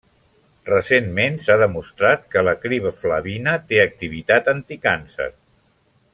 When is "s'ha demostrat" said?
1.43-2.25